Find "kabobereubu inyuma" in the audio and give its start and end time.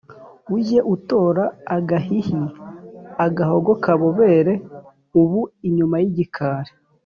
3.83-5.95